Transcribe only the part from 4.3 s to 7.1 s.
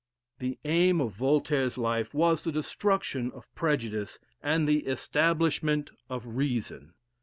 and the establishment of Reason.